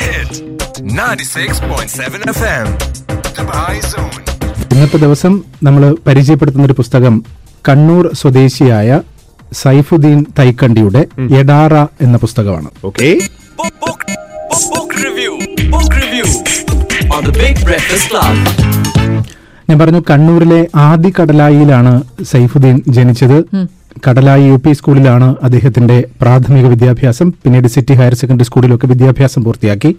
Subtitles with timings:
[0.00, 0.28] Hit
[0.96, 2.66] 96.7 FM.
[4.72, 7.14] ഇന്നത്തെ ദിവസം നമ്മൾ പരിചയപ്പെടുത്തുന്ന ഒരു പുസ്തകം
[7.68, 8.90] കണ്ണൂർ സ്വദേശിയായ
[9.52, 11.02] സൈഫുദ്ദീൻ തൈക്കണ്ടിയുടെ
[11.40, 11.74] എടാറ
[12.06, 12.68] എന്ന പുസ്തകമാണ്.
[12.84, 13.08] Okay
[13.58, 14.00] Book, book,
[14.50, 15.32] book, book review.
[15.74, 16.26] Book review.
[17.16, 18.36] On the Big Breakfast Club.
[19.68, 21.94] ഞാൻ പറഞ്ഞു കണ്ണൂരിലെ ആദ്യ കടലായിലാണ്
[22.32, 23.38] സൈഫുദ്ദീൻ ജനിച്ചത്.
[24.06, 27.30] കടലായി യു പി സ്കൂളിലാണ് അദ്ദേഹത്തിന്റെ പ്രാഥമിക വിദ്യാഭ്യാസം.
[27.42, 29.90] പിന്നീട് സിറ്റി ഹയർ സെക്കൻഡറി സ്കൂളിലൊക്കെ വിദ്യാഭ്യാസം പൂർത്തിയാക്കി.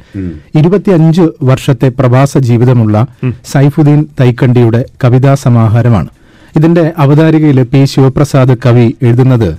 [0.59, 3.05] ഇരുപത്തിയഞ്ച് വർഷത്തെ പ്രവാസ ജീവിതമുള്ള
[3.53, 6.09] സൈഫുദ്ദീൻ തൈക്കണ്ടിയുടെ കവിതാ സമാഹാരമാണ്.
[6.55, 9.49] ഇതിന്റെ അവതാരികയിൽ പി ശിവപ്രസാദ് കവി എഴുതുന്നത്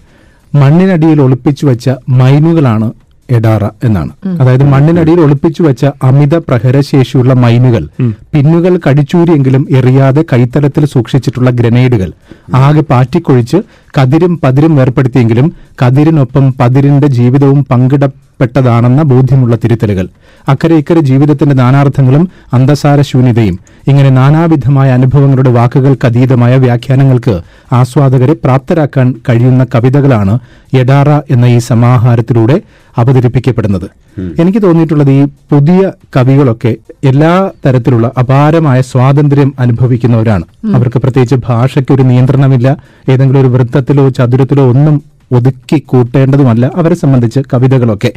[0.55, 2.89] മണ്ണിനടിയിൽ ഒളിപ്പിച്ചു വെച്ച മൈനുകളാണ്
[3.31, 4.13] എഡാറ എന്നാണ്.
[4.41, 7.85] അതായത് മണ്ണിനടിയിൽ ഒളിപ്പിച്ചു വെച്ച അമിത പ്രഹരശേഷിയുള്ള മൈനുകൾ
[8.33, 12.11] പിന്നുകൾ കടിച്ചൂരിയെങ്കിലും എറിയാതെ കൈത്തലത്തിൽ സൂക്ഷിച്ചിട്ടുള്ള ഗ്രനേഡുകൾ
[12.55, 13.59] ആകെ പാറ്റിക്കൊഴിച്ച്
[13.99, 20.09] കതിരും പതിരും വേർപ്പെടുത്തിയെങ്കിലും കതിരിനൊപ്പം പതിരിന്റെ ജീവിതവും പങ്കിടപ്പെട്ടതാണെന്ന ബോധ്യമുള്ള തിരുത്തലുകൾ.
[20.49, 23.59] അക്കരെ ഇക്കരെ ജീവിതത്തിന്റെ നാനാർത്ഥങ്ങളും അന്തസാര ശൂന്യതയും.
[23.89, 27.41] ഇങ്ങനെ നാനാവിധമായ അനുഭവങ്ങളുടെ വാക്കുകൾക്കതീതമായ വ്യാഖ്യാനങ്ങൾക്ക്
[27.73, 30.39] ആസ്വാദകരെ പ്രാപ്തരാക്കാൻ കഴിയുന്ന കവിതകളാണ്
[30.75, 32.61] യഡാറ എന്ന ഈ സമാഹാരത്തിലൂടെ
[32.97, 33.89] അവതരിപ്പിക്കപ്പെടുന്നത്.
[34.41, 40.45] എനിക്ക് തോന്നിയിട്ടുള്ളത് ഈ പുതിയ കവികളൊക്കെ എല്ലാ തരത്തിലുള്ള അപാരമായ സ്വാതന്ത്ര്യം അനുഭവിക്കുന്നവരാണ്.
[40.75, 42.77] അവർക്ക് പ്രത്യേകിച്ച് ഭാഷയ്ക്ക് ഒരു നിയന്ത്രണമില്ല.
[43.09, 43.49] ഏതെങ്കിലും ഒരു
[43.81, 44.97] വൃത്തത്തിലോ ചതുരത്തിലോ ഒന്നും
[45.37, 48.11] ഒതുക്കി കൂട്ടേണ്ടതുമല്ല അവരെ സംബന്ധിച്ച് കവിതകളൊക്കെ.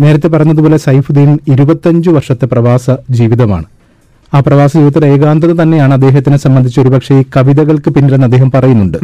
[0.00, 3.66] നേരത്തെ പറഞ്ഞതുപോലെ സൈഫുദ്ദീൻ ഇരുപത്തഞ്ചു വർഷത്തെ പ്രവാസ ജീവിതമാണ്.
[4.32, 8.98] ആ പ്രവാസ ജീവിതത്തിലെ ഏകാന്തത തന്നെയാണ് അദ്ദേഹത്തിനെ സംബന്ധിച്ച് ഒരുപക്ഷെ ഈ കവിതകൾക്ക് പിന്നിലെന്ന് അദ്ദേഹം പറയുന്നുണ്ട്.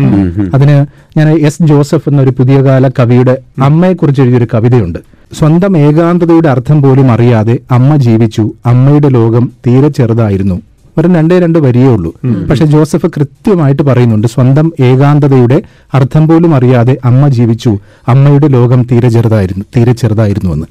[0.55, 0.77] അതിന്
[1.19, 3.35] ഞാൻ എസ് ജോസഫ് എന്നൊരു പുതിയ കാല കവിയുടെ
[3.69, 5.01] അമ്മയെക്കുറിച്ച് എഴുതിയൊരു കവിതയുണ്ട്.
[5.39, 10.59] സ്വന്തം ഏകാന്തതയുടെ അർത്ഥം പോലും അറിയാതെ അമ്മ ജീവിച്ചു അമ്മയുടെ ലോകം തീരെ ചെറുതായിരുന്നു.
[10.98, 12.14] വെറും രണ്ടേ രണ്ട് വരിയേ ഉള്ളൂ.
[12.50, 15.62] പക്ഷെ ജോസഫ് കൃത്യമായിട്ട് പറയുന്നുണ്ട് സ്വന്തം ഏകാന്തതയുടെ
[15.95, 17.78] അർത്ഥം പോലും അറിയാതെ അമ്മ ജീവിച്ചു
[18.09, 20.67] അമ്മയുടെ ലോകം തീരെ ചെറുതായിരുന്നു തീരെ ചെറുതായിരുന്നു എന്ന്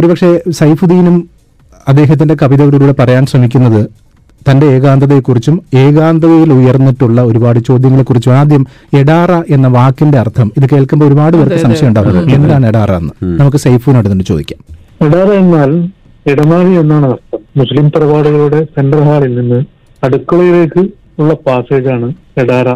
[0.00, 1.28] ഒരുപക്ഷെ സൈഫുദ്ദീനും
[1.88, 3.86] അദ്ദേഹത്തിന്റെ കവിതകളിലൂടെ പറയാൻ ശ്രമിക്കുന്നത്
[4.50, 11.56] തന്റെ ഏകാന്തതയെക്കുറിച്ചും ഏകാന്തതയിൽ ഉയർന്നിട്ടുള്ള ഒരുപാട് ചോദ്യങ്ങളെക്കുറിച്ചും ആദ്യം എഡാറ എന്ന വാക്കിന്റെ അർത്ഥം ഇത് കേൾക്കുമ്പോൾ ഒരുപാട് പേർക്ക്
[11.56, 12.34] സംശയം ഉണ്ടാകും.
[12.34, 13.12] എന്താണ് എഡാറ എന്ന്?
[13.40, 14.60] നമുക്ക് സൈഫുവിനോട് തന്നെ ചോദിക്കാം.
[15.06, 15.70] എഡാറ എന്നാൽ
[16.26, 17.33] ഇടനാഴി എന്നാണ് അർത്ഥം.
[17.56, 19.58] മുസ്ലിം തറവാടുകളുടെ സെൻട്രൽ ഹാളിൽ നിന്ന്
[20.02, 20.82] അടുക്കളയിലേക്ക്
[21.18, 22.08] ഉള്ള പാസേജാണ്
[22.40, 22.68] എടാറ.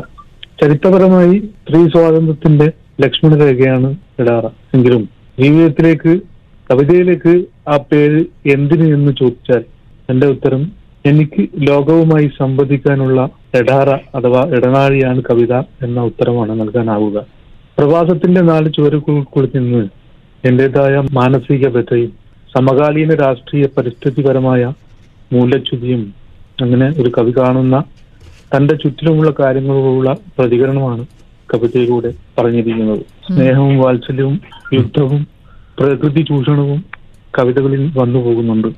[0.60, 2.66] ചരിത്രപരമായി സ്ത്രീ സ്വാതന്ത്ര്യത്തിന്റെ
[3.00, 3.88] ലക്ഷ്മണ രേഖയാണ്
[4.20, 4.44] എടാറ.
[4.74, 5.02] എങ്കിലും
[5.38, 6.12] ജീവിതത്തിലേക്ക്
[6.70, 7.34] കവിതയിലേക്ക്
[7.68, 9.62] ആ പേര് എന്തിനു എന്ന് ചോദിച്ചാൽ
[10.08, 10.62] എന്റെ ഉത്തരം
[11.04, 13.20] എനിക്ക് ലോകവുമായി സംവദിക്കാനുള്ള
[13.54, 15.52] എടാറ അഥവാ ഇടനാഴിയാണ് കവിത
[15.82, 17.18] എന്ന ഉത്തരമാണ് നൽകാനാവുക.
[17.78, 19.82] പ്രവാസത്തിന്റെ നാല് ചുവരുകൾക്കുള്ളിൽ നിന്ന്
[20.44, 22.10] എന്റേതായ മാനസിക വ്യഥയും
[22.54, 24.72] സമകാലീന രാഷ്ട്രീയ പരിസ്ഥിതിപരമായ
[25.32, 26.14] മൂല്യച്യുതിയും
[26.60, 27.82] അങ്ങനെ ഒരു കവി കാണുന്ന
[28.56, 31.06] തന്റെ ചുറ്റിലുമുള്ള കാര്യങ്ങളോടുള്ള പ്രതികരണമാണ്
[31.54, 32.98] കവിതയിലൂടെ പറഞ്ഞിരിക്കുന്നത്.
[32.98, 34.40] സ്നേഹവും വാത്സല്യവും
[34.72, 35.26] യുദ്ധവും
[35.78, 36.84] പ്രകൃതി ചൂഷണവും
[37.38, 38.68] കവിതകളിൽ വന്നു പോകുന്നുണ്ട്.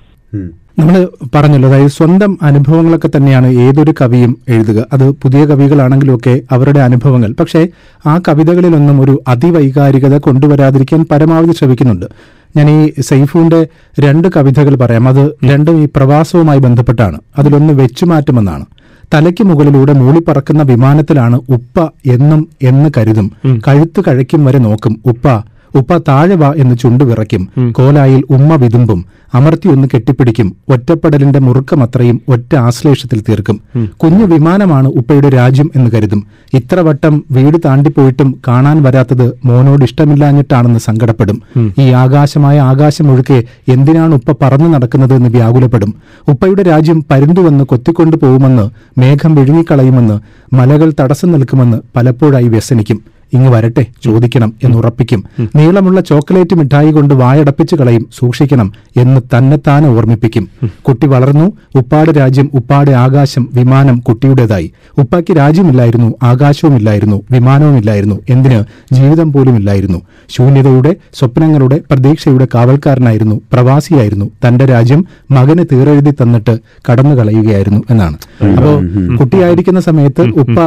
[0.78, 4.86] നമ്മൾ പറഞ്ഞല്ലോ അതായത് സ്വന്തം അനുഭവങ്ങളൊക്കെ തന്നെയാണ് ഏതൊരു കവിയും എഴുതുക.
[4.92, 7.32] അത് പുതിയ കവികളാണെങ്കിലും ഒക്കെ അവരുടെ അനുഭവങ്ങൾ.
[7.40, 7.68] പക്ഷേ
[8.06, 12.06] ആ കവിതകളിലൊന്നും ഒരു അതിവൈകാരികത കൊണ്ടുവരാതിരിക്കാൻ പരമാവധി ശ്രമിക്കുന്നുണ്ട്.
[12.56, 13.66] ഞാൻ ഈ സെയ്ഫുവിന്റെ
[14.00, 15.08] രണ്ട് കവിതകൾ പറയാം.
[15.08, 17.18] അത് രണ്ടും ഈ പ്രവാസവുമായി ബന്ധപ്പെട്ടാണ്.
[17.38, 18.66] അതിലൊന്ന് വെച്ചുമാറ്റമെന്നാണ്.
[19.14, 23.32] തലയ്ക്ക് മുകളിലൂടെ മൂളിപ്പറക്കുന്ന വിമാനത്തിലാണ് ഉപ്പ എന്നും എന്ന് കരുതും.
[23.68, 25.00] കഴുത്ത് കഴിക്കും വരെ നോക്കും.
[25.06, 27.72] ഉപ്പ ഉപ്പ താഴെ വാ എന്ന് ചുണ്ടു വിറയ്ക്കും.
[27.72, 29.04] കോലായിൽ ഉമ്മ വിതുമ്പും.
[29.34, 30.56] അമർത്തി ഒന്ന് കെട്ടിപ്പിടിക്കും.
[30.68, 33.60] ഒറ്റപ്പെടലിന്റെ മുറുക്കമത്രയും ഒറ്റ ആശ്ലേഷത്തിൽ തീർക്കും.
[34.02, 36.26] കുഞ്ഞു വിമാനമാണ് ഉപ്പയുടെ രാജ്യം എന്ന് കരുതും.
[36.54, 41.42] ഇത്ര വട്ടം വീട് താണ്ടിപ്പോയിട്ടും കാണാൻ വരാത്തത് മോനോട് ഇഷ്ടമില്ലാഞ്ഞിട്ടാണെന്ന് സങ്കടപ്പെടും.
[41.78, 45.94] ഈ ആകാശമായ ആകാശം ഒഴുക്കെ എന്തിനാണ് ഉപ്പ പറന്നു നടക്കുന്നത് എന്ന് വ്യാകുലപ്പെടും.
[46.28, 48.66] ഉപ്പയുടെ രാജ്യം പരുന്തുവെന്ന് കൊത്തിക്കൊണ്ടു പോകുമെന്ന്
[49.00, 50.18] മേഘം വിഴുങ്ങിക്കളയുമെന്ന്
[50.54, 53.00] മലകൾ തടസ്സം നിൽക്കുമെന്ന് പലപ്പോഴായി വ്യസനിക്കും.
[53.32, 55.24] ഇങ്ങ് വരട്ടെ ചോദിക്കണം എന്ന് ഉറപ്പിക്കും.
[55.56, 60.48] നീളമുള്ള ചോക്ലേറ്റ് മിഠായി കൊണ്ട് വായടപ്പിച്ചു കളയും സൂക്ഷിക്കണം എന്ന് തന്നെത്താനെ ഓർമ്മിപ്പിക്കും.
[60.88, 64.72] കുട്ടി വളർന്നു ഉപ്പാട് രാജ്യം ഉപ്പാട് ആകാശം വിമാനം കുട്ടിയുടേതായി.
[64.98, 68.60] ഉപ്പാക്ക് രാജ്യമില്ലായിരുന്നു ആകാശവുമില്ലായിരുന്നു വിമാനവുമില്ലായിരുന്നു എന്തിന്?
[68.92, 69.98] ജീവിതം പോലുമില്ലായിരുന്നു.
[70.28, 74.26] ശൂന്യതയുടെ സ്വപ്നങ്ങളുടെ പ്രതീക്ഷയുടെ കാവൽക്കാരനായിരുന്നു പ്രവാസിയായിരുന്നു.
[74.46, 76.58] തന്റെ രാജ്യം മകനെ തീറെഴുതി തന്നിട്ട്
[76.90, 78.16] കടന്നു കളയുകയായിരുന്നു എന്നാണ്
[78.56, 78.72] അപ്പോ
[79.20, 80.58] കുട്ടിയായിരിക്കുന്ന സമയത്ത് ഉപ്പ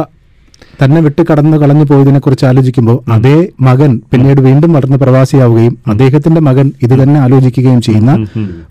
[0.82, 6.72] തന്നെ വിട്ട് കടന്നു കളഞ്ഞു പോയതിനെ കുറിച്ച് ആലോചിക്കുമ്പോൾ അതേ മകൻ പിന്നീട് വീണ്ടും വളർന്ന് പ്രവാസിയാവുകയും അദ്ദേഹത്തിന്റെ മകൻ
[6.82, 8.12] ഇത് തന്നെ ആലോചിക്കുകയും ചെയ്യുന്ന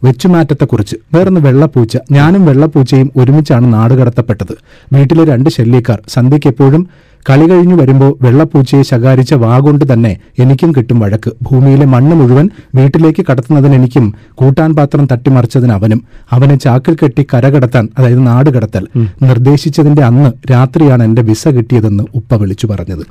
[0.03, 1.97] വെച്ചുമാറ്റത്തെക്കുറിച്ച് വേറൊന്ന് വെള്ളപ്പൂച്ച.
[2.11, 4.53] ഞാനും വെള്ളപ്പൂച്ചയും ഒരുമിച്ചാണ് നാട് കടത്തപ്പെട്ടത്.
[4.93, 6.83] വീട്ടിലെ രണ്ട് ശല്യക്കാർ സന്ധ്യയ്ക്ക് എപ്പോഴും
[7.29, 11.31] കളി കഴിഞ്ഞു വരുമ്പോൾ വെള്ളപ്പൂച്ചയെ ശകാരിച്ച വാഗൊണ്ട് തന്നെ എനിക്കും കിട്ടും വഴക്ക്.
[11.41, 15.99] ഭൂമിയിലെ മണ്ണ് മുഴുവൻ വീട്ടിലേക്ക് കടത്തുന്നതിന് എനിക്കും കൂട്ടാൻ പാത്രം തട്ടിമറിച്ചതിന് അവനും.
[16.31, 18.87] അവനെ ചാക്കിൽ കെട്ടി കരകടത്താൻ അതായത് നാട് കടത്തൽ
[19.21, 23.03] നിർദ്ദേശിച്ചതിന്റെ അന്ന് രാത്രിയാണ് എന്റെ വിസ കിട്ടിയതെന്ന് ഉപ്പ വിളിച്ചു പറഞ്ഞത്.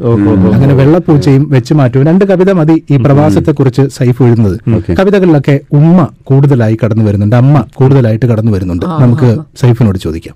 [0.54, 4.56] അങ്ങനെ വെള്ളപ്പൂച്ചയും വെച്ച് മാറ്റവും രണ്ട് കവിത മതി ഈ പ്രവാസത്തെക്കുറിച്ച് സൈഫ് എഴുതുന്നത്.
[4.98, 7.36] കവിതകളിലൊക്കെ ഉമ്മ കൂടുതലായി കടന്നു വരുന്നുണ്ട്.
[7.36, 8.86] അമ്മ കൂടുതലായിട്ട് കടന്നു വരുന്നുണ്ട്.
[9.04, 9.30] നമുക്ക്
[9.62, 10.34] സൈഫിനോട് ചോദിക്കാം.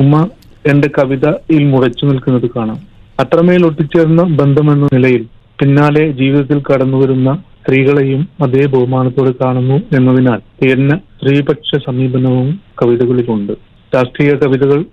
[0.00, 0.28] ഉമ്മ
[0.66, 2.78] എന്റെ കവിതയിൽ മുറച്ചു നിൽക്കുന്നത് കാണാം.
[3.20, 5.22] അത്രമേൽ ഒട്ടിച്ചേർന്ന ബന്ധമെന്ന നിലയിൽ
[5.60, 13.52] പിന്നാലെ ജീവിതത്തിൽ കടന്നുവരുന്ന സ്ത്രീകളെയും അതേ ബഹുമാനത്തോടെ കാണുന്നു എന്നതിനാൽ തികഞ്ഞ സ്ത്രീപക്ഷ സമീപനവും കവിതകളിലുണ്ട്.
[13.94, 14.84] രാഷ്ട്രീയ കവിതകൾ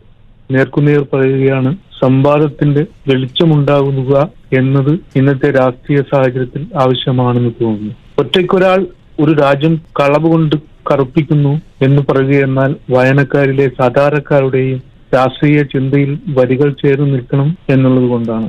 [0.52, 4.16] നേർക്കുനേർ പറയുകയാണ് സംവാദത്തിന്റെ വെളിച്ചമുണ്ടാകുക
[4.60, 7.94] എന്നത് ഇന്നത്തെ രാഷ്ട്രീയ സാഹചര്യത്തിൽ ആവശ്യമാണെന്ന് തോന്നുന്നു.
[8.20, 8.80] ഒറ്റയ്ക്കൊരാൾ
[9.20, 10.56] ഒരു രാജ്യം കളവ് കൊണ്ട്
[10.90, 18.48] കറുപ്പിക്കുന്നു എന്ന് പറയുകയെന്നാൽ വായനക്കാരിലെ സാധാരണക്കാരുടെയും രാഷ്ട്രീയ ചിന്തയിൽ വരികൾ ചേർന്ന് നിൽക്കണം എന്നുള്ളത് കൊണ്ടാണ്.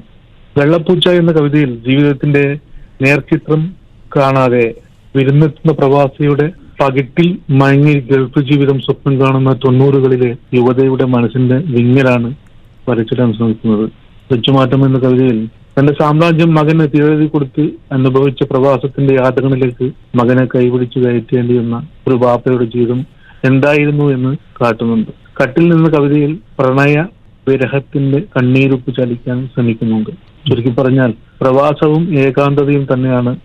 [0.59, 2.45] വെള്ളപ്പൂച്ച എന്ന കവിതയിൽ ജീവിതത്തിന്റെ
[3.05, 3.63] നേർചിത്രം
[4.17, 4.67] കാണാതെ
[5.17, 6.47] വിരുന്നെത്തുന്ന പ്രവാസിയുടെ
[6.81, 7.29] പകിട്ടിൽ
[7.61, 12.31] മയങ്ങി ഗൾഫ് ജീവിതം സ്വപ്നം കാണുന്ന തൊണ്ണൂറുകളിലെ യുവതയുടെ മനസ്സിന്റെ വിങ്ങലാണ്
[12.89, 13.87] വരച്ചിടാൻ ശ്രമിക്കുന്നത്.
[14.31, 15.39] വെച്ചുമാറ്റം എന്ന കവിതയിൽ
[15.77, 17.65] തന്റെ സാമ്രാജ്യം മകന് തിരതി കൊടുത്ത്
[17.97, 19.87] അനുഭവിച്ച പ്രവാസത്തിന്റെ യാതകളിലേക്ക്
[20.21, 21.79] മകനെ കൈപിടിച്ച് കയറ്റേണ്ടി വന്ന
[22.09, 23.01] ഒരു ബാപ്പയുടെ ജീവിതം
[23.49, 25.13] എന്തായിരുന്നു എന്ന് കാട്ടുന്നുണ്ട്.
[25.43, 27.07] കട്ടിൽ നിന്ന കവിതയിൽ പ്രണയ
[27.49, 30.11] വിരഹത്തിന്റെ കണ്ണീരുപ്പ് ചലിക്കാൻ ശ്രമിക്കുന്നുണ്ട്.
[30.51, 33.37] ചുരുക്കി പറഞ്ഞാൽ പ്രവാസവും ഏകാന്തതയും തന്നെയാണ്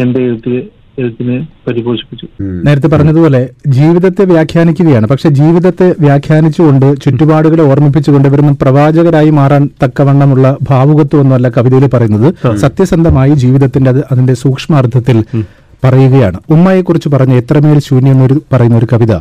[0.00, 0.60] എന്റെ എഴുത്തിയെ
[0.98, 1.36] എഴുത്തിനെ
[2.66, 5.06] നേരത്തെ പറഞ്ഞതുപോലെ ജീവിതത്തെ വ്യാഖ്യാനിക്കുകയാണ്.
[5.06, 12.56] പക്ഷെ ജീവിതത്തെ വ്യാഖ്യാനിച്ചുകൊണ്ട് ചുറ്റുപാടുകളെ ഓർമ്മിപ്പിച്ചുകൊണ്ട് ഇവരൊന്നും പ്രവാചകരായി മാറാൻ തക്കവണ്ണമുള്ള ഭാവുകത്വമൊന്നുമല്ല കവിതയിൽ പറയുന്നത്.
[12.56, 15.24] സത്യസന്ധമായി ജീവിതത്തിന്റെ അതിന്റെ സൂക്ഷ്മാർത്ഥത്തിൽ
[15.84, 16.38] പറയുകയാണ്.
[16.50, 19.12] ഉമ്മയെക്കുറിച്ച് പറഞ്ഞ എത്രമേൽ ശൂന്യം എന്നൊരു പറയുന്ന ഒരു കവിത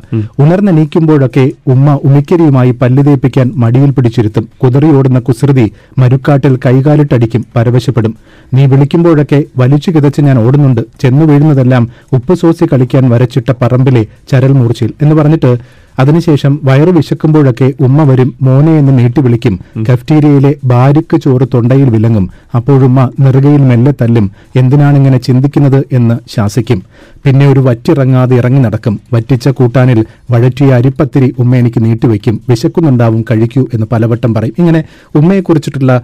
[0.44, 4.48] ഉണർന്നെണീക്കുമ്പോഴൊക്കെ ഉമ്മ ഉമിക്കരിയുമായി പല്ല് തേപ്പിക്കാൻ മടിയിൽ പിടിച്ചിരുത്തും.
[4.64, 5.66] കുതിറിയോടുന്ന കുസൃതി
[5.98, 8.16] മരുക്കാട്ടിൽ കൈകാലിട്ടടിക്കും പരവശപ്പെടും.
[8.54, 10.82] നീ വിളിക്കുമ്പോഴൊക്കെ വലിച്ചു കിതച്ച് ഞാൻ ഓടുന്നുണ്ട്.
[11.02, 15.52] ചെന്നു വീഴുന്നതെല്ലാം ഉപ്പ് സോസി കളിക്കാൻ വരച്ചിട്ട പറമ്പിലെ ചരൽ മൂർച്ചയിൽ എന്ന് പറഞ്ഞിട്ട്
[16.00, 19.60] അതിനുശേഷം വയറു വിശക്കുമ്പോഴൊക്കെ ഉമ്മ വരും മോനെ എന്ന് നീട്ടി വിളിക്കും.
[19.92, 22.30] കഫ്റ്റീരിയയിലെ ബാരിക്ക് ചോറ് തൊണ്ടയിൽ വിലങ്ങും.
[22.56, 24.32] അപ്പോഴുമ്മ നെറുകയിൽ മെല്ലെ തല്ലും.
[24.56, 26.82] എന്തിനാണിങ്ങനെ ചിന്തിക്കുന്നത് എന്ന് ശാസിക്കും.
[27.26, 29.00] പിന്നെ ഒരു വറ്റിറങ്ങാതെ ഇറങ്ങി നടക്കും.
[29.14, 34.54] വറ്റിച്ച കൂട്ടാനിൽ വഴറ്റിയ അരിപ്പത്തിരി ഉമ്മ എനിക്ക് നീട്ടിവെക്കും വിശക്കുന്നുണ്ടാവും കഴിക്കൂ എന്ന് പലവട്ടം പറയും.
[34.60, 34.84] ഇങ്ങനെ
[35.16, 36.02] ഉമ്മയെക്കുറിച്ചിട്ടുള്ള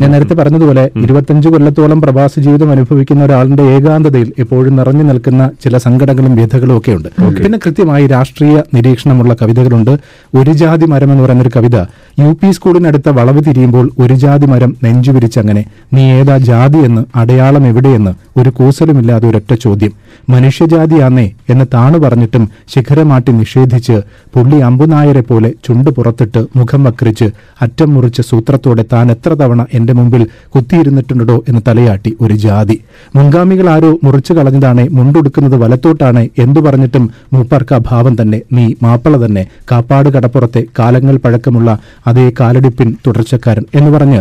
[0.00, 6.34] ഞാൻ നേരത്തെ പറഞ്ഞതുപോലെ ഇരുപത്തഞ്ച് കൊല്ലത്തോളം പ്രവാസ ജീവിതം അനുഭവിക്കുന്ന ഒരാളുടെ ഏകാന്തതയിൽ എപ്പോഴും നിറഞ്ഞു നിൽക്കുന്ന ചില സങ്കടങ്ങളും
[6.36, 7.08] വ്യഥകളും ഒക്കെ ഉണ്ട്.
[7.44, 9.90] പിന്നെ കൃത്യമായി രാഷ്ട്രീയ നിരീക്ഷണമുള്ള കവിതകളുണ്ട്
[10.36, 11.76] ഒരു ജാതി മരം എന്ന് പറയുന്നൊരു കവിത.
[12.18, 18.40] യു പി സ്കൂളിനടുത്ത വളവ് തിരിയുമ്പോൾ ഒരു ജാതി മരം നെഞ്ചുപിരിച്ചങ്ങനെ നീ ഏതാ ജാതി എന്ന് അടയാളം എവിടെയെന്ന്
[18.40, 19.92] ഒരു കൂസലുമില്ലാതെ ഒരൊറ്റ ചോദ്യം.
[20.30, 23.96] മനുഷ്യജാതിയാന്നേ എന്ന് താണു പറഞ്ഞിട്ടും ശിഖരമാട്ടി നിഷേധിച്ച്
[24.34, 27.24] പുള്ളി അമ്പുനായരെ പോലെ ചുണ്ട് പുറത്തിട്ട് മുഖം വക്രിച്ച്
[27.62, 30.26] അറ്റം മുറിച്ച സൂത്രത്തോടെ താൻ എത്ര തവണ എന്റെ മുമ്പിൽ
[30.56, 32.80] കുത്തിയിരുന്നിട്ടുണ്ടോ എന്ന് തലയാട്ടി ഒരു ജാതി.
[33.16, 38.40] മുൻഗാമികൾ ആരോ മുറിച്ചു കളഞ്ഞതാണേ മുണ്ടുടുക്കുന്നത് വലത്തോട്ടാണ് എന്തു പറഞ്ഞിട്ടും മൂപ്പർക്ക് അഭാവം തന്നെ.
[38.52, 39.42] നീ മാപ്പള തന്നെ
[39.72, 41.70] കാപ്പാട് കടപ്പുറത്തെ കാലങ്ങൾ പഴക്കമുള്ള
[42.06, 44.20] അതേ കാലടിപ്പിൻ തുടർച്ചക്കാരൻ എന്ന് പറഞ്ഞ്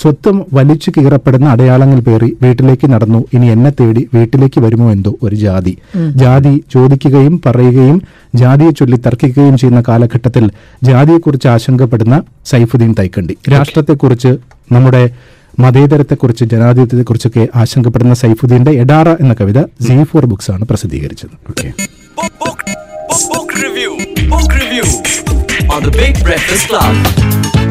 [0.00, 3.20] സ്വത്തും വലിച്ചു കീറപ്പെടുന്ന അടയാളങ്ങൾ പേറി വീട്ടിലേക്ക് നടന്നു.
[3.34, 5.74] ഇനി എന്നെ തേടി വീട്ടിലേക്ക് വരുമോ എന്തോ ഒരു ജാതി.
[6.22, 7.98] ജാതി ചോദിക്കുകയും പറയുകയും
[8.34, 10.44] ജാതിയെ ചൊല്ലി തർക്കിക്കുകയും ചെയ്യുന്ന കാലഘട്ടത്തിൽ
[10.88, 12.16] ജാതിയെക്കുറിച്ച് ആശങ്കപ്പെടുന്ന
[12.52, 13.36] സൈഫുദ്ദീൻ തൈക്കണ്ടി.
[13.54, 14.32] രാഷ്ട്രത്തെക്കുറിച്ച്
[14.72, 15.04] നമ്മുടെ
[15.58, 21.34] മതേതരത്തെക്കുറിച്ച് ജനാധിപത്യത്തെക്കുറിച്ചൊക്കെ ആശങ്കപ്പെടുന്ന സൈഫുദ്ദീന്റെ എഡാറ എന്ന കവിത സി ഫോർ ബുക്സ് ആണ് പ്രസിദ്ധീകരിച്ചത്
[23.78, 24.52] Book, book.
[24.52, 24.84] Review
[25.70, 27.63] on the Big Breakfast Club.